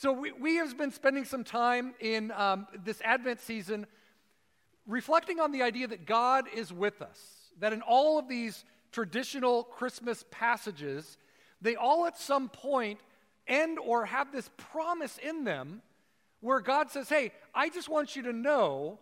[0.00, 3.86] So, we, we have been spending some time in um, this Advent season
[4.86, 7.20] reflecting on the idea that God is with us,
[7.58, 11.18] that in all of these traditional Christmas passages,
[11.60, 12.98] they all at some point
[13.46, 15.82] end or have this promise in them
[16.40, 19.00] where God says, Hey, I just want you to know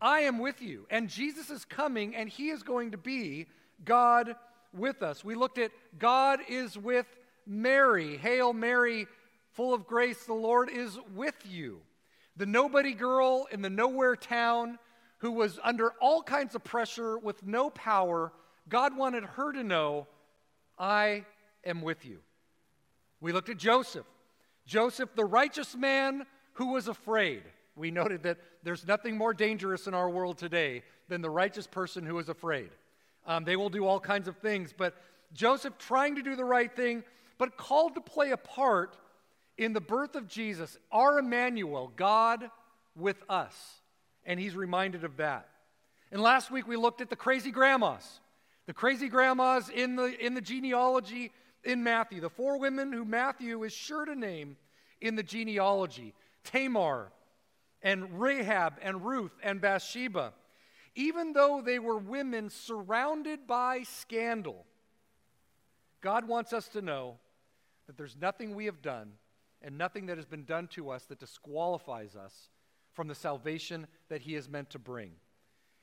[0.00, 0.88] I am with you.
[0.90, 3.46] And Jesus is coming and he is going to be
[3.84, 4.34] God
[4.76, 5.24] with us.
[5.24, 5.70] We looked at
[6.00, 7.06] God is with
[7.46, 8.16] Mary.
[8.16, 9.06] Hail Mary,
[9.52, 11.80] full of grace, the Lord is with you.
[12.36, 14.78] The nobody girl in the nowhere town
[15.18, 18.32] who was under all kinds of pressure with no power,
[18.68, 20.06] God wanted her to know,
[20.78, 21.24] I
[21.64, 22.18] am with you.
[23.20, 24.06] We looked at Joseph.
[24.66, 27.42] Joseph, the righteous man who was afraid.
[27.76, 32.04] We noted that there's nothing more dangerous in our world today than the righteous person
[32.04, 32.70] who is afraid.
[33.26, 34.96] Um, they will do all kinds of things, but
[35.32, 37.04] Joseph trying to do the right thing,
[37.38, 38.96] but called to play a part
[39.62, 42.50] in the birth of Jesus, our Emmanuel, God
[42.96, 43.54] with us.
[44.24, 45.48] And he's reminded of that.
[46.10, 48.20] And last week we looked at the crazy grandmas.
[48.66, 51.32] The crazy grandmas in the, in the genealogy
[51.64, 52.20] in Matthew.
[52.20, 54.56] The four women who Matthew is sure to name
[55.00, 57.10] in the genealogy Tamar
[57.82, 60.32] and Rahab and Ruth and Bathsheba.
[60.94, 64.66] Even though they were women surrounded by scandal,
[66.00, 67.16] God wants us to know
[67.86, 69.12] that there's nothing we have done
[69.62, 72.50] and nothing that has been done to us that disqualifies us
[72.92, 75.12] from the salvation that he is meant to bring.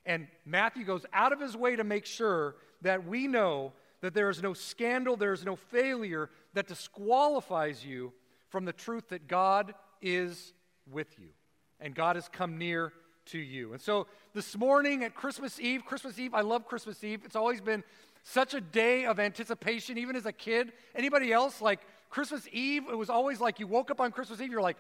[0.06, 4.30] And Matthew goes out of his way to make sure that we know that there
[4.30, 8.14] is no scandal, there is no failure that disqualifies you
[8.48, 10.54] from the truth that God is
[10.90, 11.30] with you
[11.80, 12.94] and God has come near
[13.28, 13.74] to you.
[13.74, 17.22] And so this morning at Christmas Eve, Christmas Eve, I love Christmas Eve.
[17.26, 17.84] It's always been
[18.24, 20.74] such a day of anticipation, even as a kid.
[20.96, 22.84] Anybody else like Christmas Eve?
[22.90, 24.78] It was always like you woke up on Christmas Eve, you're like,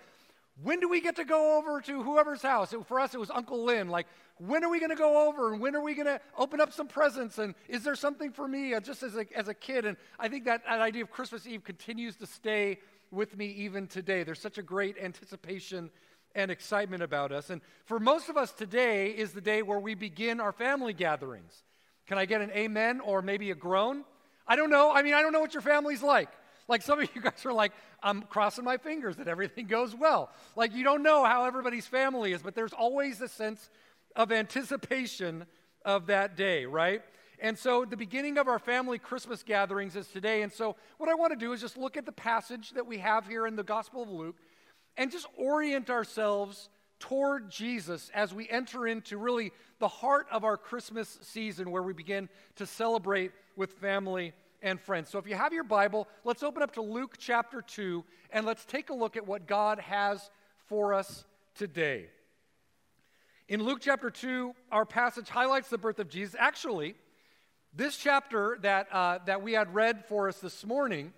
[0.61, 2.73] when do we get to go over to whoever's house?
[2.73, 3.88] It, for us, it was Uncle Lynn.
[3.88, 5.53] Like, when are we going to go over?
[5.53, 7.38] And when are we going to open up some presents?
[7.38, 9.85] And is there something for me uh, just as a, as a kid?
[9.85, 12.79] And I think that, that idea of Christmas Eve continues to stay
[13.12, 14.23] with me even today.
[14.23, 15.89] There's such a great anticipation
[16.35, 17.50] and excitement about us.
[17.50, 21.63] And for most of us, today is the day where we begin our family gatherings.
[22.06, 24.03] Can I get an amen or maybe a groan?
[24.47, 24.91] I don't know.
[24.91, 26.29] I mean, I don't know what your family's like.
[26.69, 30.30] Like some of you guys are like, I'm crossing my fingers that everything goes well.
[30.56, 33.69] Like you don't know how everybody's family is, but there's always a sense
[34.16, 35.46] of anticipation
[35.84, 37.02] of that day, right?
[37.41, 40.44] And so the beginning of our family Christmas gatherings is today.
[40.44, 43.00] And so what I want to do is just look at the passage that we
[43.00, 44.36] have here in the Gospel of Luke
[44.96, 46.69] and just orient ourselves
[47.00, 51.94] toward Jesus as we enter into really the heart of our Christmas season where we
[51.94, 55.09] begin to celebrate with family and friends.
[55.09, 58.66] So if you have your Bible, let's open up to Luke chapter 2 and let's
[58.66, 60.30] take a look at what God has
[60.68, 61.25] for us
[61.56, 62.08] today.
[63.48, 66.36] In Luke chapter 2, our passage highlights the birth of Jesus.
[66.38, 66.96] Actually,
[67.74, 71.14] this chapter that, uh, that we had read for us this morning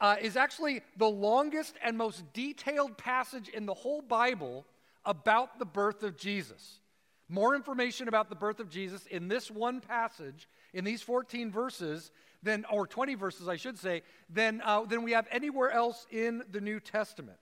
[0.00, 4.64] uh, is actually the longest and most detailed passage in the whole Bible
[5.04, 6.80] about the birth of Jesus.
[7.28, 12.10] More information about the birth of Jesus in this one passage, in these 14 verses,
[12.44, 16.42] than, or 20 verses, I should say, than, uh, than we have anywhere else in
[16.50, 17.38] the New Testament.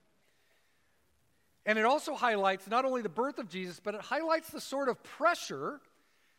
[1.66, 4.88] And it also highlights not only the birth of Jesus, but it highlights the sort
[4.88, 5.80] of pressure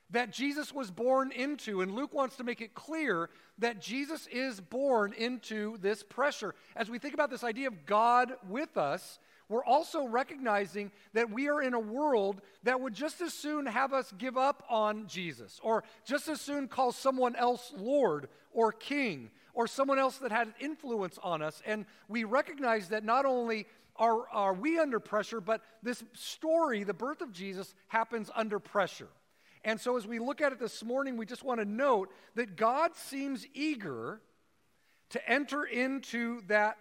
[0.10, 1.82] that Jesus was born into.
[1.82, 3.30] And Luke wants to make it clear
[3.60, 6.56] that Jesus is born into this pressure.
[6.76, 11.50] As we think about this idea of God with us, we're also recognizing that we
[11.50, 15.60] are in a world that would just as soon have us give up on Jesus,
[15.64, 20.54] or just as soon call someone else Lord or King, or someone else that had
[20.60, 21.62] influence on us.
[21.66, 26.94] And we recognize that not only are, are we under pressure, but this story, the
[26.94, 29.10] birth of Jesus, happens under pressure.
[29.66, 32.58] And so, as we look at it this morning, we just want to note that
[32.58, 34.20] God seems eager
[35.12, 36.78] to enter into that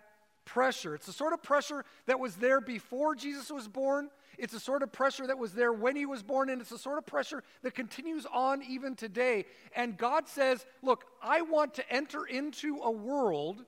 [0.53, 0.95] pressure.
[0.95, 4.11] It's the sort of pressure that was there before Jesus was born.
[4.37, 6.79] It's the sort of pressure that was there when he was born, and it's the
[6.79, 9.47] sort of pressure that continues on even today.
[9.75, 13.65] And God says, Look, I want to enter into a world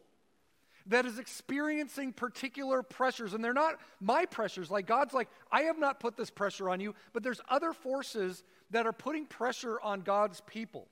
[0.86, 3.32] that is experiencing particular pressures.
[3.32, 4.70] And they're not my pressures.
[4.70, 8.42] Like God's like, I have not put this pressure on you, but there's other forces
[8.72, 10.88] that are putting pressure on God's people.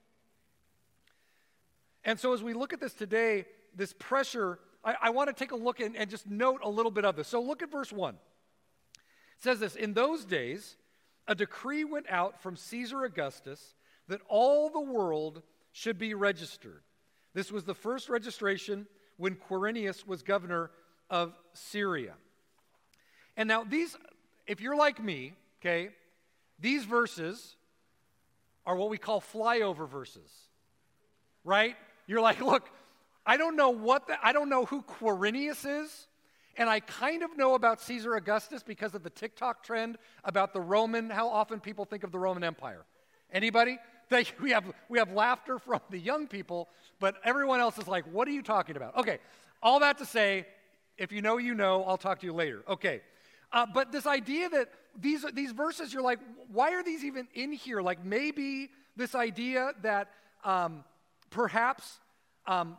[2.03, 3.45] And so as we look at this today,
[3.77, 6.91] this pressure, I, I want to take a look and, and just note a little
[6.91, 7.29] bit of this.
[7.29, 8.15] So look at verse 1.
[8.15, 8.19] It
[9.41, 10.77] says this In those days,
[11.29, 13.75] a decree went out from Caesar Augustus
[14.09, 15.43] that all the world
[15.73, 16.83] should be registered.
[17.35, 18.87] This was the first registration
[19.17, 20.71] when Quirinius was governor
[21.09, 22.15] of Syria.
[23.37, 23.97] And now, these,
[24.47, 25.91] if you're like me, okay,
[26.59, 27.57] these verses
[28.67, 30.31] are what we call flyover verses,
[31.45, 31.77] right?
[32.07, 32.69] You're like, look,
[33.25, 36.07] I don't know what the, I don't know who Quirinius is,
[36.57, 40.61] and I kind of know about Caesar Augustus because of the TikTok trend about the
[40.61, 42.85] Roman, how often people think of the Roman Empire.
[43.33, 43.79] Anybody?
[44.09, 46.69] They, we, have, we have laughter from the young people,
[47.01, 48.97] but everyone else is like, what are you talking about?
[48.97, 49.19] Okay,
[49.63, 50.47] all that to say,
[50.99, 52.63] if you know, you know, I'll talk to you later.
[52.69, 53.01] Okay.
[53.53, 56.19] Uh, but this idea that these, these verses, you're like,
[56.51, 57.81] why are these even in here?
[57.83, 60.09] Like maybe this idea that
[60.45, 60.85] um,
[61.31, 62.01] perhaps
[62.47, 62.77] um,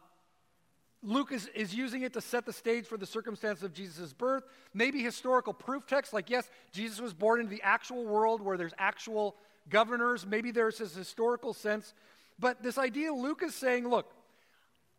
[1.03, 4.43] Luke is, is using it to set the stage for the circumstance of Jesus' birth.
[4.73, 8.73] Maybe historical proof text, like, yes, Jesus was born into the actual world where there's
[8.77, 9.35] actual
[9.69, 10.25] governors.
[10.25, 11.93] Maybe there's this historical sense.
[12.39, 14.11] But this idea, Luke is saying, look,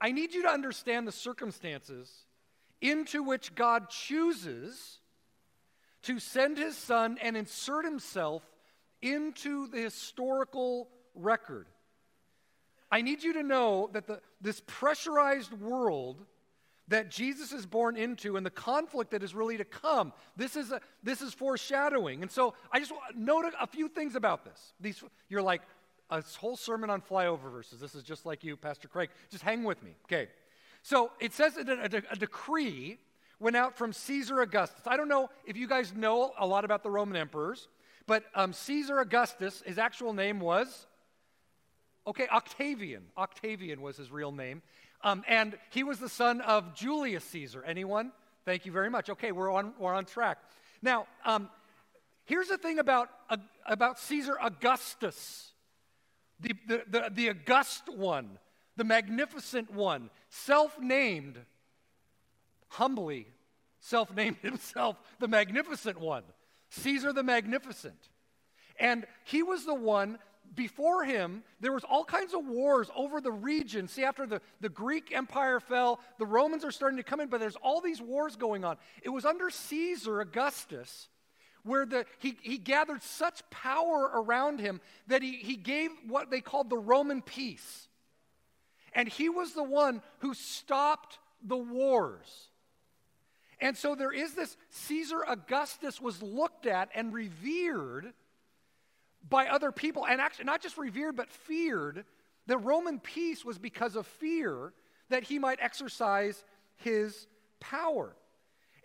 [0.01, 2.11] I need you to understand the circumstances
[2.81, 4.99] into which God chooses
[6.03, 8.43] to send his son and insert himself
[9.01, 11.67] into the historical record.
[12.95, 16.25] I need you to know that the, this pressurized world
[16.87, 20.71] that Jesus is born into and the conflict that is really to come, this is,
[20.71, 22.23] a, this is foreshadowing.
[22.23, 24.75] And so I just note a, few things about this.
[24.79, 25.63] These, you're like,
[26.09, 27.81] a whole sermon on flyover verses.
[27.81, 29.11] This is just like you, Pastor Craig.
[29.29, 29.97] Just hang with me.
[30.05, 30.29] Okay.
[30.85, 33.01] So it says that a, a, a decree
[33.41, 34.87] went out from Caesar Augustus.
[34.87, 37.67] I don't know if you guys know a lot about the Roman emperors,
[38.07, 40.87] but um, Caesar Augustus, his actual name was,
[42.07, 43.05] okay, Octavian.
[43.17, 44.63] Octavian was his real name.
[45.03, 47.63] Um, and he was the son of Julius Caesar.
[47.65, 48.13] Anyone?
[48.45, 49.11] Thank you very much.
[49.11, 50.39] Okay, we're on, we're on track.
[50.83, 51.51] Now, um,
[52.25, 53.37] here's the thing about, uh,
[53.67, 55.51] about Caesar Augustus
[56.41, 58.39] the, the, the, the august one,
[58.77, 61.39] the magnificent one, self named,
[62.69, 63.29] humbly
[63.81, 66.25] self named himself the magnificent one,
[66.71, 68.09] Caesar the Magnificent.
[68.79, 70.19] And he was the one
[70.55, 73.89] before him, there was all kinds of wars over the region.
[73.89, 77.41] See, after the, the Greek Empire fell, the Romans are starting to come in, but
[77.41, 78.77] there's all these wars going on.
[79.03, 81.09] It was under Caesar Augustus
[81.65, 86.41] where the, he, he gathered such power around him that he, he gave what they
[86.41, 87.89] called the Roman peace.
[88.93, 92.49] And he was the one who stopped the wars.
[93.61, 98.13] And so there is this Caesar Augustus was looked at and revered
[99.29, 102.05] by other people, and actually not just revered, but feared.
[102.47, 104.73] The Roman peace was because of fear
[105.09, 106.45] that he might exercise
[106.77, 107.27] his
[107.61, 108.15] power.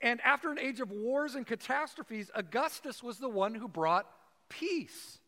[0.01, 4.07] And after an age of wars and catastrophes, Augustus was the one who brought
[4.47, 5.19] peace,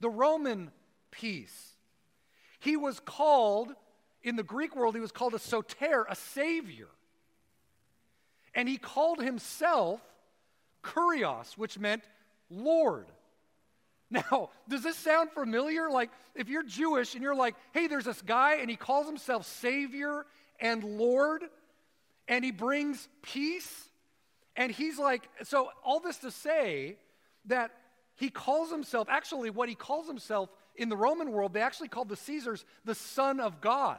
[0.00, 0.70] the Roman
[1.10, 1.72] peace.
[2.60, 3.74] He was called,
[4.22, 6.88] in the Greek world, he was called a soter, a savior.
[8.54, 10.00] And he called himself
[10.82, 12.04] kurios, which meant
[12.50, 13.06] Lord.
[14.12, 15.90] Now, does this sound familiar?
[15.90, 19.46] Like, if you're Jewish and you're like, hey, there's this guy and he calls himself
[19.46, 20.26] Savior
[20.60, 21.44] and Lord,
[22.28, 23.88] and he brings peace.
[24.54, 26.98] And he's like, so all this to say
[27.46, 27.72] that
[28.16, 32.08] he calls himself, actually, what he calls himself in the Roman world, they actually called
[32.08, 33.98] the Caesars the Son of God.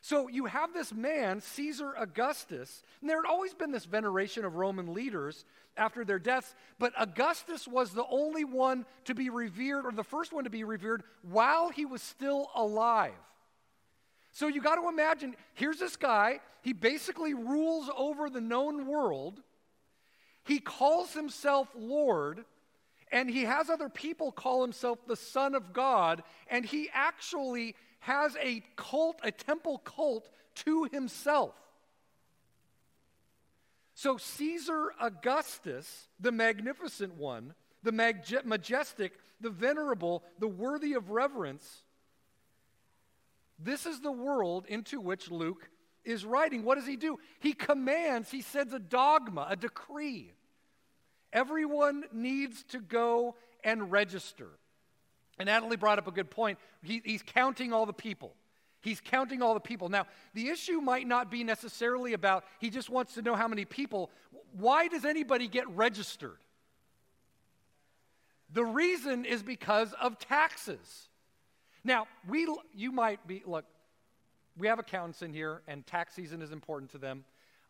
[0.00, 4.54] So you have this man, Caesar Augustus, and there had always been this veneration of
[4.54, 5.44] Roman leaders
[5.76, 10.32] after their deaths, but Augustus was the only one to be revered, or the first
[10.32, 13.12] one to be revered, while he was still alive.
[14.32, 19.40] So you got to imagine here's this guy, he basically rules over the known world.
[20.44, 22.44] He calls himself Lord,
[23.10, 28.36] and he has other people call himself the Son of God, and he actually has
[28.40, 31.54] a cult, a temple cult to himself.
[33.94, 41.82] So Caesar Augustus, the magnificent one, the majestic, the venerable, the worthy of reverence,
[43.58, 45.68] this is the world into which Luke
[46.04, 46.62] is writing.
[46.62, 47.18] What does he do?
[47.40, 50.32] He commands, he sends a dogma, a decree.
[51.32, 54.48] Everyone needs to go and register.
[55.38, 56.58] And Natalie brought up a good point.
[56.82, 58.34] He, he's counting all the people.
[58.80, 59.88] He's counting all the people.
[59.88, 63.64] Now, the issue might not be necessarily about he just wants to know how many
[63.64, 64.10] people.
[64.52, 66.38] Why does anybody get registered?
[68.52, 71.08] The reason is because of taxes.
[71.84, 73.64] Now, we, you might be, look,
[74.56, 77.24] we have accountants in here, and tax season is important to them.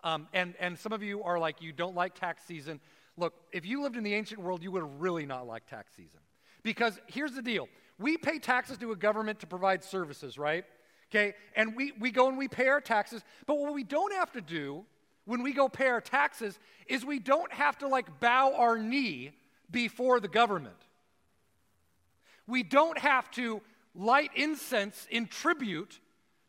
[0.04, 2.80] Um, and, and some of you are like, you don't like tax season.
[3.16, 6.20] Look, if you lived in the ancient world, you would really not like tax season.
[6.62, 10.64] Because here's the deal we pay taxes to a government to provide services, right?
[11.10, 11.34] Okay?
[11.56, 13.22] And we, we go and we pay our taxes.
[13.46, 14.84] But what we don't have to do
[15.24, 19.32] when we go pay our taxes is we don't have to like bow our knee
[19.70, 20.76] before the government.
[22.46, 23.60] We don't have to
[23.94, 26.00] light incense in tribute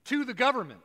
[0.06, 0.84] to the government.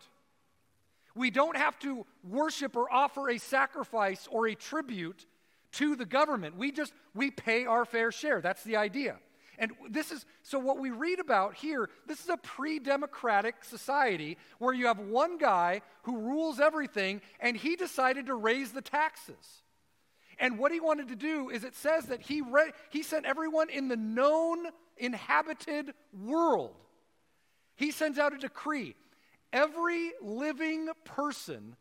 [1.14, 5.26] We don't have to worship or offer a sacrifice or a tribute
[5.74, 6.56] to the government.
[6.56, 8.40] We just we pay our fair share.
[8.40, 9.16] That's the idea.
[9.58, 14.74] And this is so what we read about here, this is a pre-democratic society where
[14.74, 19.62] you have one guy who rules everything and he decided to raise the taxes.
[20.38, 23.70] And what he wanted to do is it says that he re- he sent everyone
[23.70, 24.66] in the known
[24.96, 26.74] inhabited world.
[27.76, 28.96] He sends out a decree.
[29.52, 31.76] Every living person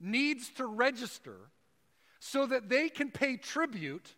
[0.00, 1.36] needs to register
[2.24, 4.14] so that they can pay tribute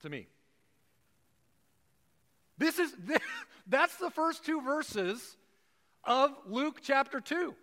[0.00, 0.26] to me.
[2.56, 2.90] This is
[3.66, 5.36] that's the first two verses
[6.02, 7.54] of Luke chapter 2.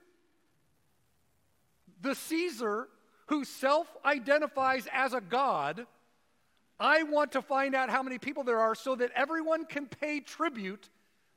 [2.04, 2.88] The Caesar
[3.30, 5.88] who self-identifies as a god,
[6.80, 10.20] I want to find out how many people there are so that everyone can pay
[10.20, 10.88] tribute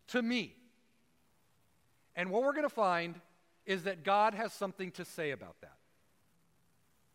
[0.09, 0.54] to me.
[2.16, 3.19] And what we're going to find
[3.64, 5.78] is that God has something to say about that.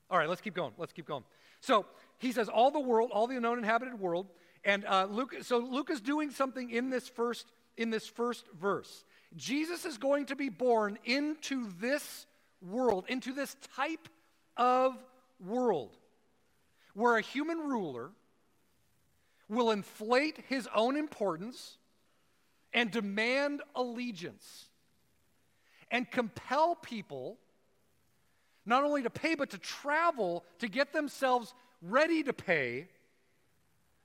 [0.10, 0.74] All right, let's keep going.
[0.78, 1.24] Let's keep going.
[1.62, 1.86] So
[2.18, 4.28] he says, all the world, all the unknown inhabited world,
[4.64, 5.36] and uh, Luke.
[5.42, 7.48] So Luke is doing something in this first
[7.78, 9.06] in this first verse.
[9.36, 12.26] Jesus is going to be born into this
[12.62, 14.10] world, into this type
[14.58, 14.98] of
[15.40, 15.96] world,
[16.94, 18.10] where a human ruler
[19.48, 21.78] will inflate his own importance
[22.74, 24.66] and demand allegiance
[25.90, 27.38] and compel people
[28.70, 32.88] not only to pay, but to travel to get themselves ready to pay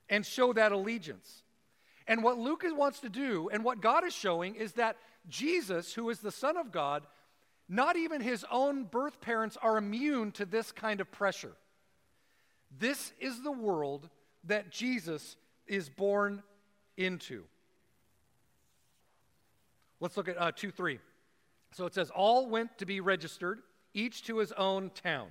[0.09, 1.43] and show that allegiance.
[2.07, 4.97] And what Luke wants to do, and what God is showing, is that
[5.29, 7.03] Jesus, who is the Son of God,
[7.69, 11.53] not even his own birth parents are immune to this kind of pressure.
[12.77, 14.09] This is the world
[14.45, 16.43] that Jesus is born
[16.97, 17.43] into.
[19.99, 20.99] Let's look at uh, 2 3.
[21.71, 23.61] So it says, All went to be registered
[23.95, 25.29] each to his own town.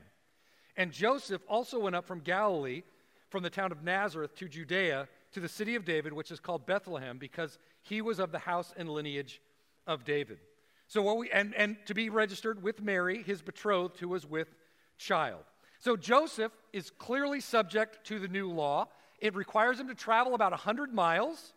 [0.76, 2.82] And Joseph also went up from Galilee,
[3.28, 6.66] from the town of Nazareth to Judea, to the city of David, which is called
[6.66, 9.40] Bethlehem, because he was of the house and lineage
[9.86, 10.38] of David.
[10.86, 14.54] So what we and, and to be registered with Mary, his betrothed, who was with
[14.98, 15.42] child.
[15.78, 18.88] So Joseph is clearly subject to the new law.
[19.18, 21.52] It requires him to travel about 100 miles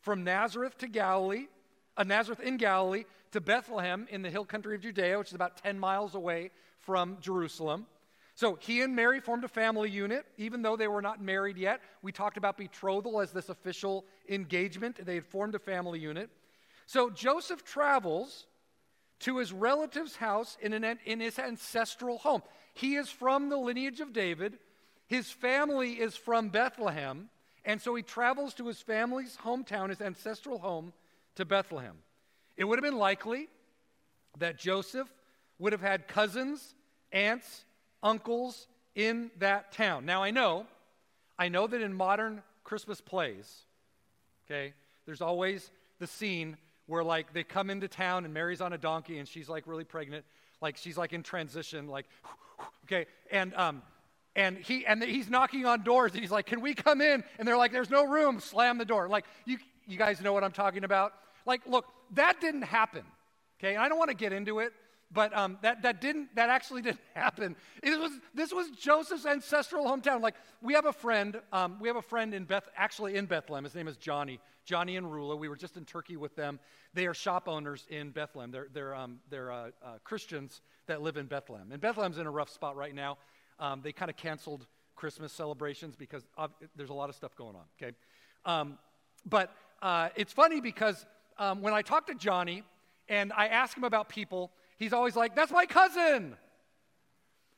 [0.00, 1.46] from Nazareth to Galilee,
[1.98, 5.78] Nazareth in Galilee, to Bethlehem in the hill country of Judea, which is about 10
[5.78, 7.86] miles away from Jerusalem.
[8.34, 11.80] So he and Mary formed a family unit, even though they were not married yet.
[12.02, 15.04] We talked about betrothal as this official engagement.
[15.04, 16.30] They had formed a family unit.
[16.86, 18.46] So Joseph travels
[19.20, 22.42] to his relative's house in, an, in his ancestral home.
[22.74, 24.58] He is from the lineage of David.
[25.06, 27.28] His family is from Bethlehem.
[27.64, 30.92] And so he travels to his family's hometown, his ancestral home,
[31.36, 31.96] to Bethlehem.
[32.56, 33.48] It would have been likely
[34.38, 35.08] that Joseph
[35.58, 36.74] would have had cousins,
[37.12, 37.64] aunts,
[38.02, 40.04] uncles in that town.
[40.04, 40.66] Now I know,
[41.38, 43.62] I know that in modern Christmas plays,
[44.46, 44.74] okay,
[45.06, 49.18] there's always the scene where like they come into town and Mary's on a donkey
[49.18, 50.24] and she's like really pregnant,
[50.60, 52.06] like she's like in transition, like
[52.84, 53.82] okay, and um
[54.34, 57.46] and he and he's knocking on doors and he's like, "Can we come in?" And
[57.46, 59.08] they're like, "There's no room." Slam the door.
[59.08, 61.12] Like you you guys know what I'm talking about?
[61.46, 63.04] Like, look, that didn't happen.
[63.58, 64.72] Okay, I don't want to get into it,
[65.12, 67.56] but um, that, that didn't that actually didn't happen.
[67.82, 70.20] It was this was Joseph's ancestral hometown.
[70.20, 73.64] Like we have a friend, um, we have a friend in Beth, actually in Bethlehem.
[73.64, 75.38] His name is Johnny, Johnny and Rula.
[75.38, 76.58] We were just in Turkey with them.
[76.94, 78.50] They are shop owners in Bethlehem.
[78.50, 81.70] They're they're um, they're uh, uh, Christians that live in Bethlehem.
[81.72, 83.18] And Bethlehem's in a rough spot right now.
[83.58, 87.54] Um, they kind of canceled Christmas celebrations because of, there's a lot of stuff going
[87.54, 87.64] on.
[87.80, 87.94] Okay,
[88.44, 88.78] um,
[89.24, 91.04] but uh, it's funny because
[91.38, 92.62] um, when I talk to Johnny
[93.08, 96.36] and I ask him about people, he's always like, "That's my cousin."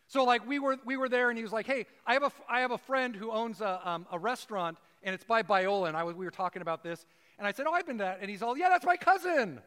[0.09, 2.33] So like we were we were there and he was like, "Hey, I have a
[2.49, 5.97] I have a friend who owns a, um, a restaurant and it's by Biola." And
[5.97, 7.05] I was we were talking about this
[7.39, 9.61] and I said, "Oh, I've been to that." And he's all, "Yeah, that's my cousin."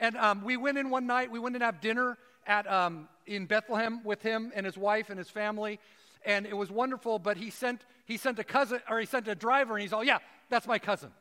[0.00, 1.30] And um, we went in one night.
[1.30, 5.18] We went and have dinner at um, in Bethlehem with him and his wife and
[5.18, 5.78] his family,
[6.24, 7.20] and it was wonderful.
[7.20, 10.02] But he sent he sent a cousin or he sent a driver, and he's all,
[10.02, 10.18] "Yeah,
[10.48, 11.12] that's my cousin."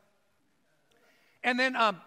[1.43, 1.99] And then um,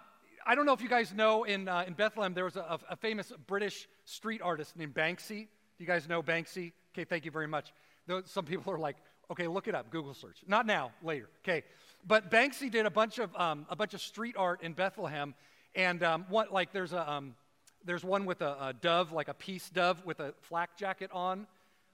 [0.47, 2.97] I don't know if you guys know, in, uh, in Bethlehem, there was a, a,
[2.97, 5.47] famous British street artist named Banksy.
[5.77, 6.73] Do you guys know Banksy?
[6.93, 7.73] Okay, thank you very much.
[8.27, 8.97] Some people are like,
[9.31, 10.37] okay, look it up, Google search.
[10.47, 11.29] Not now, later.
[11.43, 11.65] Okay,
[12.07, 15.35] but Banksy did a bunch of um, a bunch of street art in Bethlehem,
[15.75, 17.35] And um, what, like there's, a, um,
[17.85, 21.47] there's one with a, a, dove, like a peace dove with a flak jacket on.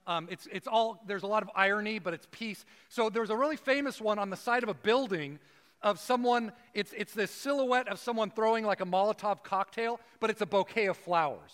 [0.05, 2.65] Um, it's, it's all, there's a lot of irony, but it's peace.
[2.89, 5.39] So there's a really famous one on the side of a building
[5.83, 10.41] of someone, it's, it's this silhouette of someone throwing like a Molotov cocktail, but it's
[10.41, 11.51] a bouquet of flowers.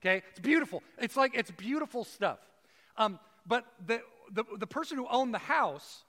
[0.00, 0.22] Okay?
[0.30, 0.82] It's beautiful.
[0.98, 2.38] It's like, it's beautiful stuff.
[2.96, 4.00] Um, but the,
[4.32, 6.04] the, the person who owned the house,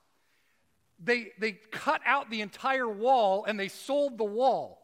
[1.01, 4.81] they, they cut out the entire wall and they sold the wall.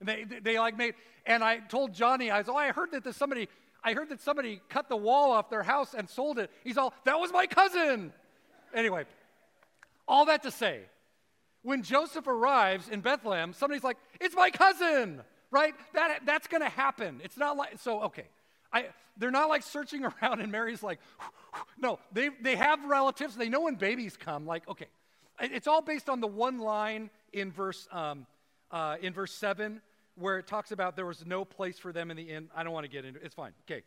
[0.00, 2.90] And they, they, they like made, and I told Johnny, I was, oh, I heard
[2.92, 3.48] that there's somebody,
[3.82, 6.50] I heard that somebody cut the wall off their house and sold it.
[6.64, 8.12] He's all, that was my cousin.
[8.74, 9.04] Anyway,
[10.06, 10.80] all that to say,
[11.62, 15.74] when Joseph arrives in Bethlehem, somebody's like, it's my cousin, right?
[15.94, 17.20] That, that's going to happen.
[17.24, 18.26] It's not like, so, okay.
[18.72, 20.98] I, they're not like searching around and Mary's like,
[21.78, 23.36] no, they, they have relatives.
[23.36, 24.46] They know when babies come.
[24.46, 24.88] Like, okay.
[25.40, 28.26] It's all based on the one line in verse, um,
[28.70, 29.80] uh, in verse 7
[30.16, 32.48] where it talks about there was no place for them in the inn.
[32.54, 33.24] I don't want to get into it.
[33.24, 33.52] It's fine.
[33.66, 33.82] Okay.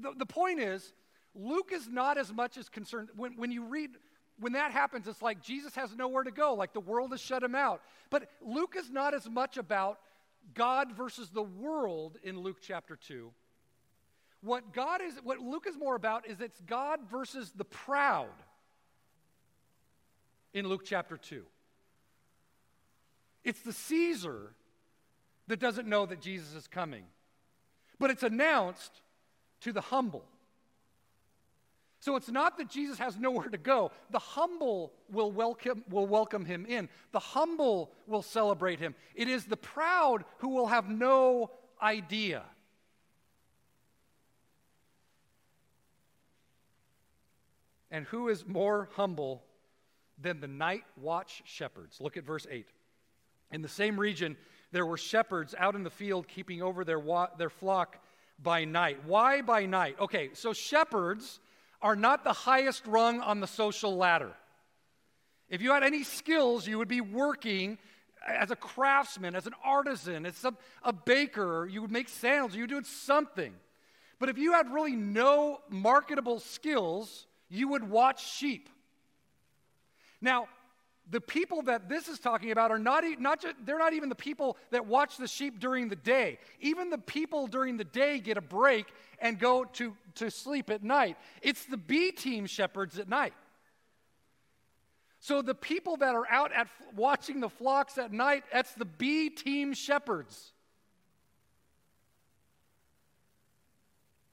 [0.00, 0.92] The, the point is,
[1.34, 3.08] Luke is not as much as concerned.
[3.14, 3.90] When, when you read
[4.38, 7.42] when that happens, it's like Jesus has nowhere to go, like the world has shut
[7.42, 7.82] him out.
[8.10, 9.98] But Luke is not as much about
[10.54, 13.32] God versus the world in Luke chapter 2.
[14.42, 18.28] What God is what Luke is more about is it's God versus the proud
[20.52, 21.42] in Luke chapter 2.
[23.44, 24.52] It's the Caesar
[25.48, 27.04] that doesn't know that Jesus is coming.
[27.98, 29.02] But it's announced
[29.62, 30.24] to the humble.
[32.06, 33.90] So it's not that Jesus has nowhere to go.
[34.10, 38.94] The humble will welcome, will welcome him in, the humble will celebrate him.
[39.16, 41.50] It is the proud who will have no
[41.82, 42.44] idea.
[47.90, 49.42] And who is more humble
[50.16, 52.00] than the night watch shepherds?
[52.00, 52.68] Look at verse 8.
[53.50, 54.36] In the same region,
[54.70, 57.96] there were shepherds out in the field keeping over their, wa- their flock
[58.40, 59.04] by night.
[59.06, 59.96] Why by night?
[59.98, 61.40] Okay, so shepherds
[61.86, 64.32] are not the highest rung on the social ladder.
[65.48, 67.78] If you had any skills, you would be working
[68.26, 72.64] as a craftsman, as an artisan, as a, a baker, you would make sandals, you
[72.64, 73.54] would do something.
[74.18, 78.68] But if you had really no marketable skills, you would watch sheep.
[80.20, 80.48] Now,
[81.10, 84.14] the people that this is talking about are not, not just, they're not even the
[84.14, 86.38] people that watch the sheep during the day.
[86.60, 88.86] Even the people during the day get a break
[89.20, 91.16] and go to, to sleep at night.
[91.42, 93.34] It's the B team shepherds at night.
[95.20, 99.30] So the people that are out at watching the flocks at night, that's the B
[99.30, 100.52] team shepherds.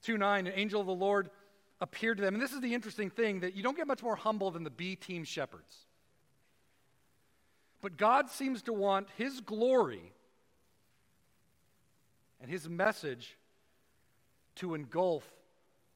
[0.04, 1.30] 2 9, an angel of the Lord
[1.82, 2.34] appeared to them.
[2.34, 4.70] And this is the interesting thing that you don't get much more humble than the
[4.70, 5.86] B team shepherds.
[7.84, 10.14] But God seems to want His glory
[12.40, 13.38] and His message
[14.56, 15.30] to engulf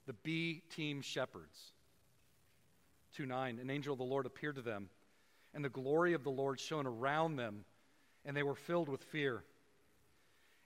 [0.05, 1.71] the B team shepherds.
[3.15, 4.89] 2 9, an angel of the Lord appeared to them,
[5.53, 7.63] and the glory of the Lord shone around them,
[8.25, 9.45] and they were filled with fear.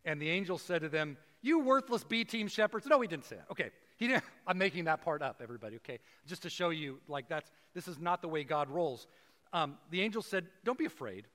[0.04, 2.88] And the angel said to them, You worthless B team shepherds.
[2.88, 3.46] No, he didn't say that.
[3.52, 3.70] Okay.
[3.98, 6.00] He didn't, I'm making that part up, everybody, okay?
[6.26, 9.06] Just to show you, like, that's, this is not the way God rolls
[9.54, 11.28] um, the angel said, Don't be afraid.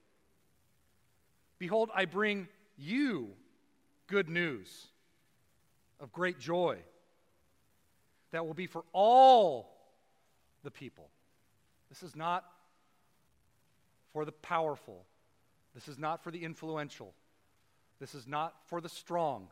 [1.59, 3.29] Behold, I bring you
[4.07, 4.87] good news
[6.01, 6.79] of great joy
[8.33, 9.73] that will be for all
[10.63, 11.09] the people.
[11.89, 12.45] This is not
[14.13, 15.05] for the powerful.
[15.75, 17.15] This is not for the influential.
[18.01, 19.49] This is not for the strong.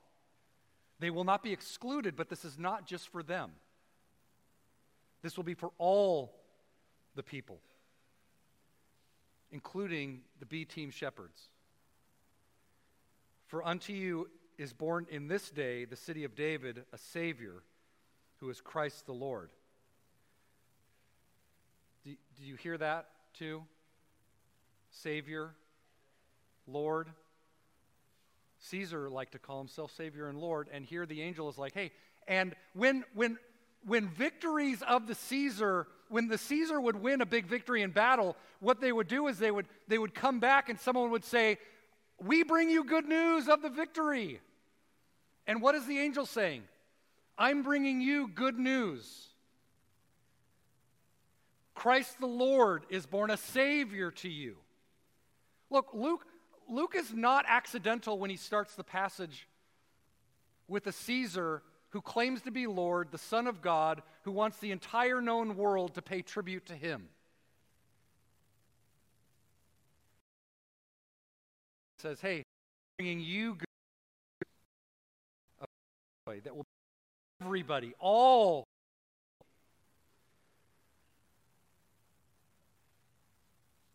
[1.00, 3.52] They will not be excluded, but this is not just for them.
[5.22, 6.34] This will be for all
[7.14, 7.60] the people
[9.54, 11.40] including the B team shepherds.
[13.46, 17.62] For unto you is born in this day, the city of David, a Savior
[18.40, 19.50] who is Christ the Lord.
[22.04, 23.62] Do, do you hear that too?
[24.90, 25.54] Savior,
[26.66, 27.08] Lord.
[28.58, 31.92] Caesar liked to call himself Savior and Lord, and here the angel is like, hey,
[32.26, 33.38] and when when
[33.86, 38.36] when victories of the Caesar, when the Caesar would win a big victory in battle,
[38.60, 41.58] what they would do is they would, they would come back and someone would say,
[42.18, 44.40] We bring you good news of the victory.
[45.46, 46.62] And what is the angel saying?
[47.36, 49.28] I'm bringing you good news.
[51.74, 54.56] Christ the Lord is born a Savior to you.
[55.70, 56.24] Look, Luke,
[56.68, 59.48] Luke is not accidental when he starts the passage
[60.68, 61.62] with a Caesar
[61.94, 65.94] who claims to be Lord, the Son of God, who wants the entire known world
[65.94, 67.08] to pay tribute to him.
[72.02, 72.42] says, hey,
[72.98, 73.64] bringing you good
[76.44, 76.64] that will
[77.40, 78.64] everybody, all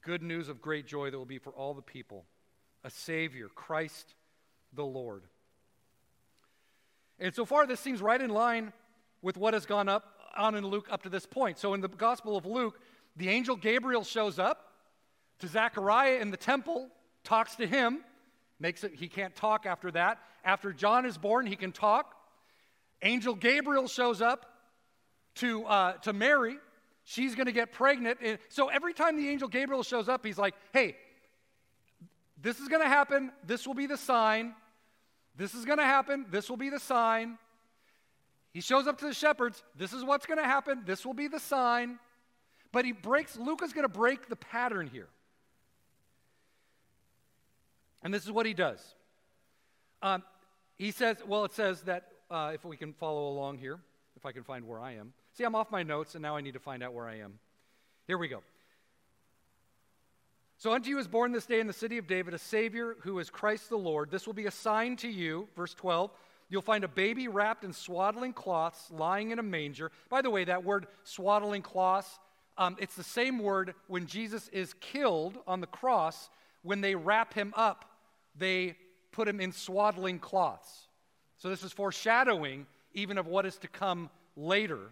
[0.02, 2.26] good news of great joy that will be for all the people,
[2.84, 4.16] a Savior, Christ
[4.74, 5.24] the Lord.
[7.20, 8.74] And so far, this seems right in line
[9.22, 10.06] with what has gone up
[10.38, 11.58] on in Luke up to this point.
[11.58, 12.80] So in the Gospel of Luke,
[13.16, 14.72] the angel Gabriel shows up
[15.40, 16.90] to Zechariah in the temple,
[17.24, 18.00] talks to him,
[18.60, 20.20] makes it he can't talk after that.
[20.44, 22.16] After John is born, he can talk.
[23.02, 24.46] Angel Gabriel shows up
[25.36, 26.58] to, uh, to Mary,
[27.10, 28.20] She's going to get pregnant.
[28.24, 30.96] And so every time the angel Gabriel shows up, he's like, hey,
[32.40, 33.32] this is going to happen.
[33.48, 34.54] This will be the sign.
[35.40, 36.26] This is going to happen.
[36.30, 37.38] This will be the sign.
[38.52, 39.64] He shows up to the shepherds.
[39.74, 40.82] This is what's going to happen.
[40.86, 41.98] This will be the sign.
[42.74, 45.08] But he breaks, Luke is going to break the pattern here.
[48.04, 48.84] And this is what he does.
[50.02, 50.24] Um,
[50.78, 53.80] he says, well, it says that, uh, if we can follow along here,
[54.18, 55.14] if I can find where I am.
[55.38, 57.40] See, I'm off my notes, and now I need to find out where I am.
[58.08, 58.44] Here we go.
[60.60, 63.18] So unto you is born this day in the city of David a Savior who
[63.20, 64.12] is Christ the Lord.
[64.12, 65.48] This will be a sign to you.
[65.56, 66.12] Verse 12.
[66.50, 69.90] You'll find a baby wrapped in swaddling cloths lying in a manger.
[70.10, 72.20] By the way, that word swaddling cloths,
[72.58, 76.30] um, it's the same word when Jesus is killed on the cross.
[76.62, 77.86] When they wrap him up,
[78.36, 78.76] they
[79.14, 80.90] put him in swaddling cloths.
[81.38, 84.92] So this is foreshadowing even of what is to come later.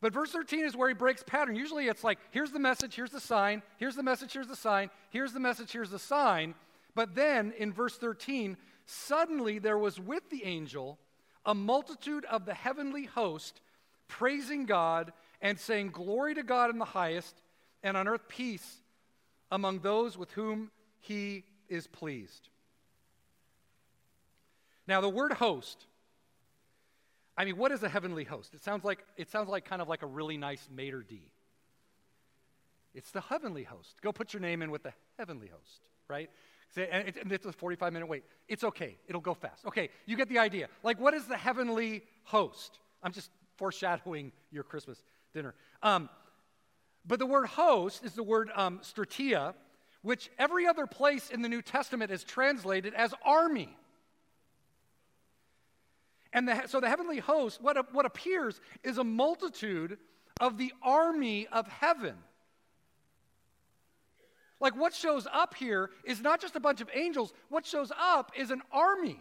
[0.00, 1.56] But verse 13 is where he breaks pattern.
[1.56, 4.90] Usually it's like, here's the message, here's the sign, here's the message, here's the sign,
[5.10, 6.54] here's the message, here's the sign.
[6.94, 10.98] But then in verse 13, suddenly there was with the angel
[11.44, 13.60] a multitude of the heavenly host
[14.08, 17.42] praising God and saying, Glory to God in the highest,
[17.82, 18.82] and on earth peace
[19.50, 22.48] among those with whom he is pleased.
[24.86, 25.86] Now, the word host
[27.40, 28.52] I mean, what is a heavenly host?
[28.52, 31.32] It sounds like it sounds like kind of like a really nice maitre d.
[32.92, 34.02] It's the heavenly host.
[34.02, 36.28] Go put your name in with the heavenly host, right?
[36.76, 38.24] And it's a 45 minute wait.
[38.46, 38.98] It's okay.
[39.08, 39.64] It'll go fast.
[39.64, 40.68] Okay, you get the idea.
[40.82, 42.78] Like, what is the heavenly host?
[43.02, 45.54] I'm just foreshadowing your Christmas dinner.
[45.82, 46.10] Um,
[47.06, 49.54] but the word host is the word um, stratia,
[50.02, 53.74] which every other place in the New Testament is translated as army.
[56.32, 59.98] And the, so the heavenly host, what, what appears is a multitude
[60.40, 62.14] of the army of heaven.
[64.60, 68.32] Like what shows up here is not just a bunch of angels, what shows up
[68.36, 69.18] is an army.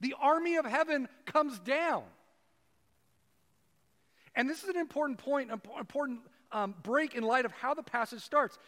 [0.00, 2.04] The army of heaven comes down.
[4.34, 6.20] And this is an important point, an important
[6.52, 8.58] um, break in light of how the passage starts.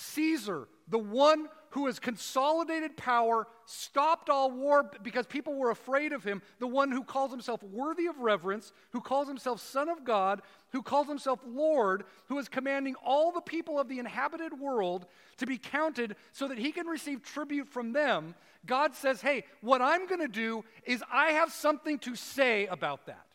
[0.00, 6.22] Caesar, the one who has consolidated power, stopped all war because people were afraid of
[6.22, 10.40] him, the one who calls himself worthy of reverence, who calls himself Son of God,
[10.70, 15.04] who calls himself Lord, who is commanding all the people of the inhabited world
[15.38, 18.36] to be counted so that he can receive tribute from them.
[18.66, 23.06] God says, Hey, what I'm going to do is I have something to say about
[23.06, 23.26] that.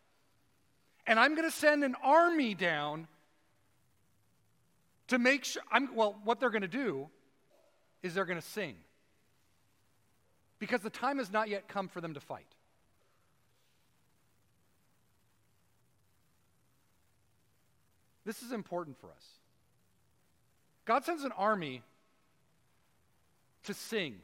[1.05, 3.09] And I'm going to send an army down
[5.07, 7.09] to make sure, I'm, well, what they're going to do
[8.01, 8.75] is they're going to sing.
[10.59, 12.47] Because the time has not yet come for them to fight.
[18.25, 19.25] This is important for us.
[20.85, 21.81] God sends an army
[23.63, 24.15] to sing.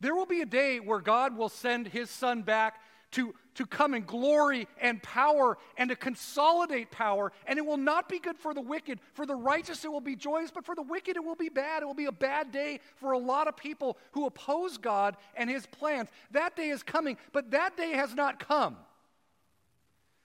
[0.00, 2.80] There will be a day where God will send his son back
[3.12, 7.30] to, to come in glory and power and to consolidate power.
[7.46, 9.00] And it will not be good for the wicked.
[9.12, 11.82] For the righteous, it will be joyous, but for the wicked, it will be bad.
[11.82, 15.50] It will be a bad day for a lot of people who oppose God and
[15.50, 16.08] his plans.
[16.30, 18.78] That day is coming, but that day has not come.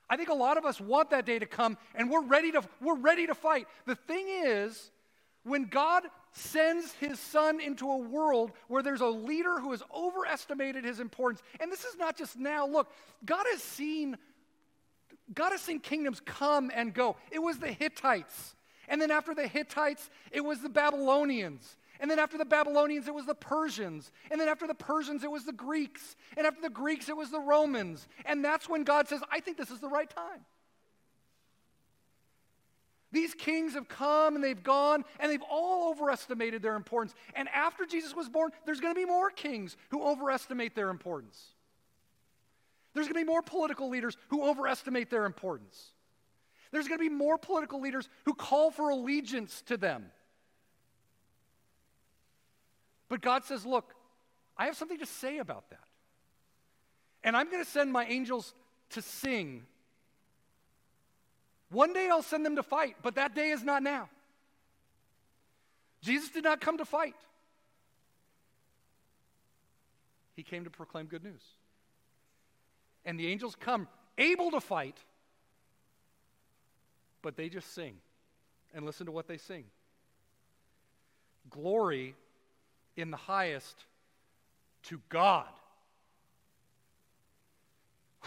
[0.09, 2.61] I think a lot of us want that day to come and we're ready to,
[2.79, 3.67] we're ready to fight.
[3.85, 4.91] The thing is,
[5.45, 6.03] when God
[6.33, 11.41] sends his son into a world where there's a leader who has overestimated his importance,
[11.61, 12.91] and this is not just now, look,
[13.25, 14.17] God has seen
[15.33, 17.15] God has seen kingdoms come and go.
[17.31, 18.55] It was the Hittites.
[18.87, 21.77] And then after the Hittites, it was the Babylonians.
[21.99, 24.11] And then after the Babylonians, it was the Persians.
[24.29, 26.15] And then after the Persians, it was the Greeks.
[26.37, 28.07] And after the Greeks, it was the Romans.
[28.25, 30.45] And that's when God says, I think this is the right time.
[33.15, 37.15] These kings have come and they've gone and they've all overestimated their importance.
[37.33, 41.41] And after Jesus was born, there's going to be more kings who overestimate their importance.
[42.93, 45.93] There's going to be more political leaders who overestimate their importance.
[46.71, 50.07] There's going to be more political leaders who call for allegiance to them.
[53.07, 53.93] But God says, Look,
[54.57, 55.87] I have something to say about that.
[57.23, 58.53] And I'm going to send my angels
[58.89, 59.63] to sing.
[61.75, 64.07] One day I'll send them to fight, but that day is not now.
[66.01, 67.15] Jesus did not come to fight,
[70.37, 71.41] He came to proclaim good news.
[73.03, 74.97] And the angels come able to fight,
[77.21, 77.95] but they just sing.
[78.73, 79.65] And listen to what they sing
[81.49, 82.15] Glory
[82.95, 83.75] in the highest
[84.83, 85.47] to God.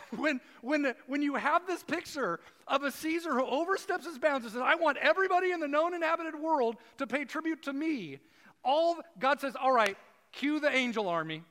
[0.17, 4.53] When, when, when you have this picture of a Caesar who oversteps his bounds and
[4.53, 8.19] says, I want everybody in the known inhabited world to pay tribute to me,
[8.65, 9.97] all God says, All right,
[10.33, 11.43] cue the angel army.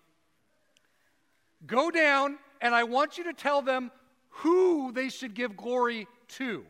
[1.66, 3.92] Go down, and I want you to tell them
[4.30, 6.66] who they should give glory to.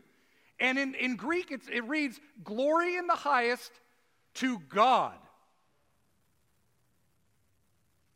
[0.60, 3.72] And in, in Greek, it reads, Glory in the highest
[4.36, 5.16] to God.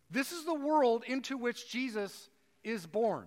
[0.09, 2.29] This is the world into which Jesus
[2.63, 3.25] is born,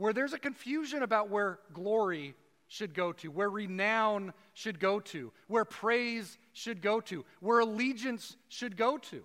[0.00, 2.34] where there's a confusion about where glory
[2.68, 8.34] should go to, where renown should go to, where praise should go to, where allegiance
[8.48, 9.22] should go to.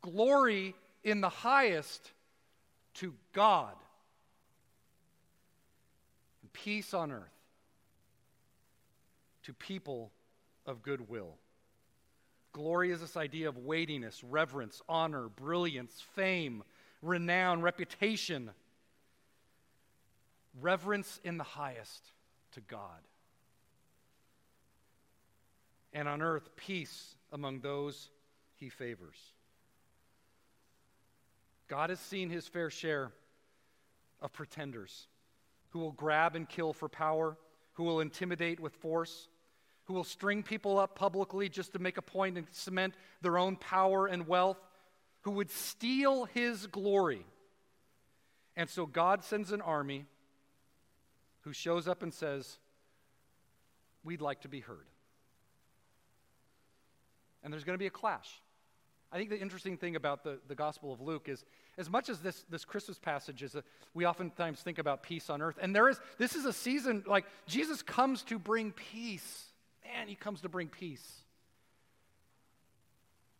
[0.00, 2.12] Glory in the highest
[2.94, 3.74] to God,
[6.52, 7.24] peace on earth
[9.42, 10.12] to people
[10.66, 11.34] of good will.
[12.52, 16.62] Glory is this idea of weightiness, reverence, honor, brilliance, fame,
[17.02, 18.50] renown, reputation.
[20.60, 22.12] Reverence in the highest
[22.52, 23.00] to God.
[25.92, 28.10] And on earth, peace among those
[28.54, 29.16] he favors.
[31.68, 33.12] God has seen his fair share
[34.20, 35.08] of pretenders
[35.70, 37.36] who will grab and kill for power,
[37.74, 39.28] who will intimidate with force,
[39.84, 43.56] who will string people up publicly just to make a point and cement their own
[43.56, 44.58] power and wealth,
[45.26, 47.26] who would steal his glory.
[48.56, 50.06] And so God sends an army
[51.40, 52.58] who shows up and says,
[54.04, 54.86] We'd like to be heard.
[57.42, 58.40] And there's going to be a clash.
[59.10, 61.44] I think the interesting thing about the, the Gospel of Luke is,
[61.76, 65.42] as much as this, this Christmas passage is, a, we oftentimes think about peace on
[65.42, 65.58] earth.
[65.60, 69.46] And there is, this is a season, like, Jesus comes to bring peace
[69.96, 71.22] man, he comes to bring peace.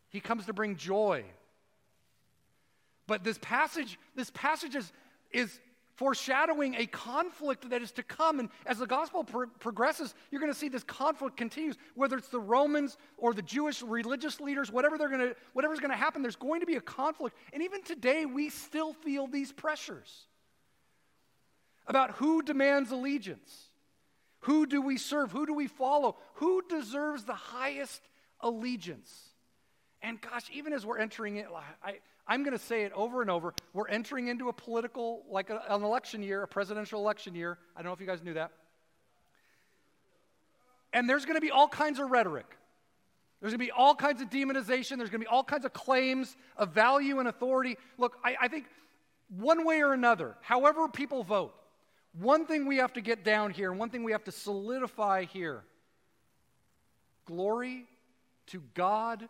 [0.08, 1.24] He comes to bring joy.
[3.06, 4.92] But this passage, this passage is,
[5.30, 5.60] is
[5.94, 8.38] foreshadowing a conflict that is to come.
[8.38, 11.76] And as the gospel pro- progresses, you're going to see this conflict continues.
[11.94, 15.90] Whether it's the Romans or the Jewish religious leaders, whatever they're going to, whatever's going
[15.90, 17.36] to happen, there's going to be a conflict.
[17.52, 20.26] And even today, we still feel these pressures
[21.86, 23.70] about who demands allegiance.
[24.40, 25.32] Who do we serve?
[25.32, 26.16] Who do we follow?
[26.34, 28.02] Who deserves the highest
[28.40, 29.30] allegiance?
[30.02, 31.48] And gosh, even as we're entering it,
[32.28, 33.54] I'm going to say it over and over.
[33.72, 37.58] We're entering into a political, like a, an election year, a presidential election year.
[37.76, 38.52] I don't know if you guys knew that.
[40.92, 42.46] And there's going to be all kinds of rhetoric.
[43.40, 44.96] There's going to be all kinds of demonization.
[44.96, 47.76] There's going to be all kinds of claims of value and authority.
[47.98, 48.66] Look, I, I think
[49.28, 51.54] one way or another, however people vote,
[52.18, 55.24] one thing we have to get down here, and one thing we have to solidify
[55.24, 55.64] here
[57.26, 57.84] glory
[58.46, 59.28] to God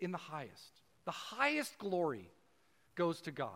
[0.00, 0.82] in the highest.
[1.04, 2.30] The highest glory
[2.94, 3.50] goes to God.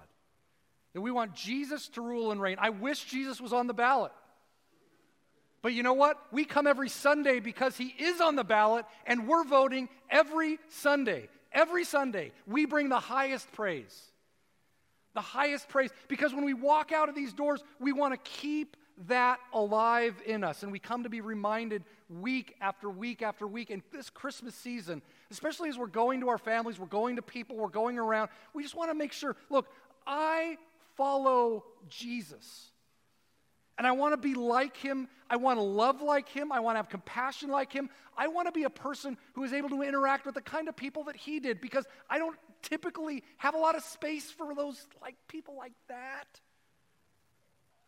[0.92, 2.56] That we want Jesus to rule and reign.
[2.60, 4.12] I wish Jesus was on the ballot.
[5.60, 6.18] But you know what?
[6.30, 11.28] We come every Sunday because he is on the ballot, and we're voting every Sunday.
[11.52, 14.12] Every Sunday, we bring the highest praise
[15.14, 15.90] the highest praise.
[16.08, 18.76] Because when we walk out of these doors, we want to keep
[19.06, 20.62] that alive in us.
[20.62, 23.70] And we come to be reminded week after week after week.
[23.70, 27.56] And this Christmas season, especially as we're going to our families, we're going to people,
[27.56, 29.68] we're going around, we just want to make sure look,
[30.06, 30.58] I
[30.96, 32.70] follow Jesus.
[33.76, 35.08] And I want to be like him.
[35.28, 36.52] I want to love like him.
[36.52, 37.90] I want to have compassion like him.
[38.16, 40.76] I want to be a person who is able to interact with the kind of
[40.76, 44.86] people that he did because I don't typically have a lot of space for those
[45.02, 46.40] like people like that.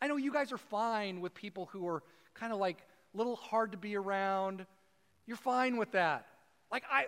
[0.01, 2.03] I know you guys are fine with people who are
[2.35, 2.79] kind of like
[3.15, 4.67] a little hard to be around.
[5.27, 6.27] You're fine with that.
[6.71, 7.07] Like I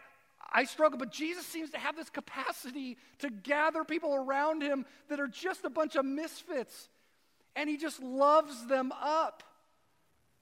[0.50, 5.20] I struggle, but Jesus seems to have this capacity to gather people around him that
[5.20, 6.88] are just a bunch of misfits.
[7.54, 9.42] And he just loves them up.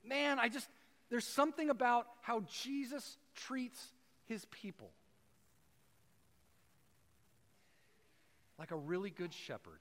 [0.04, 0.68] Man, I just,
[1.10, 3.84] there's something about how Jesus treats
[4.26, 4.92] his people.
[8.58, 9.80] like a really good shepherd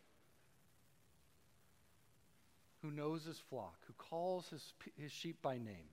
[2.86, 5.90] who knows his flock, who calls his, his sheep by name,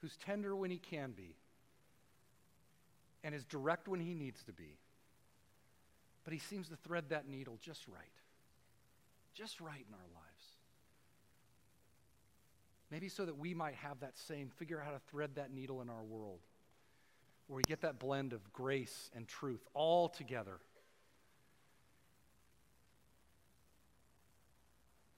[0.00, 1.34] who's tender when he can be,
[3.24, 4.76] and is direct when he needs to be.
[6.24, 8.04] But he seems to thread that needle just right.
[9.32, 10.44] Just right in our lives.
[12.90, 15.80] Maybe so that we might have that same, figure out how to thread that needle
[15.80, 16.40] in our world,
[17.46, 20.58] where we get that blend of grace and truth all together.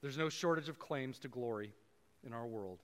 [0.08, 1.70] There's no shortage of claims to glory
[2.26, 2.78] in our world.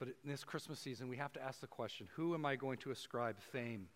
[0.00, 2.78] But in this Christmas season, we have to ask the question who am I going
[2.78, 3.86] to ascribe fame,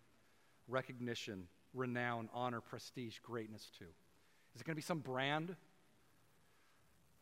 [0.68, 3.85] recognition, renown, honor, prestige, greatness to?
[3.85, 5.57] Is it going to be some brand?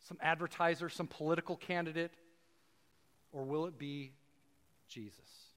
[0.01, 2.13] Some advertiser, some political candidate?
[3.33, 4.13] Or will it be
[4.91, 5.54] Jesus?